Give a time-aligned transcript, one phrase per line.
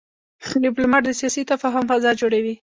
[0.65, 2.55] ډيپلومات د سیاسي تفاهم فضا جوړوي.